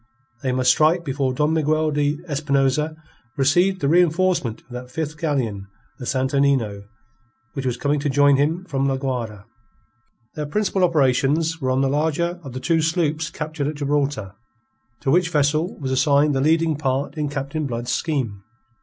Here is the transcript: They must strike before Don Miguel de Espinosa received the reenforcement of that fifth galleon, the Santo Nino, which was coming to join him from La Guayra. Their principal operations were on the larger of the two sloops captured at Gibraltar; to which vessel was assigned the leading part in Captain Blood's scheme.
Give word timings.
They 0.41 0.51
must 0.51 0.71
strike 0.71 1.05
before 1.05 1.31
Don 1.31 1.53
Miguel 1.53 1.91
de 1.91 2.17
Espinosa 2.27 2.95
received 3.37 3.81
the 3.81 3.87
reenforcement 3.87 4.61
of 4.61 4.69
that 4.71 4.89
fifth 4.89 5.15
galleon, 5.15 5.67
the 5.99 6.07
Santo 6.07 6.39
Nino, 6.39 6.85
which 7.53 7.67
was 7.67 7.77
coming 7.77 7.99
to 7.99 8.09
join 8.09 8.35
him 8.37 8.65
from 8.65 8.87
La 8.87 8.97
Guayra. 8.97 9.45
Their 10.33 10.47
principal 10.47 10.83
operations 10.83 11.61
were 11.61 11.69
on 11.69 11.81
the 11.81 11.87
larger 11.87 12.39
of 12.41 12.53
the 12.53 12.59
two 12.59 12.81
sloops 12.81 13.29
captured 13.29 13.67
at 13.67 13.75
Gibraltar; 13.75 14.33
to 15.01 15.11
which 15.11 15.29
vessel 15.29 15.77
was 15.77 15.91
assigned 15.91 16.33
the 16.33 16.41
leading 16.41 16.77
part 16.77 17.15
in 17.15 17.29
Captain 17.29 17.67
Blood's 17.67 17.91
scheme. 17.93 18.43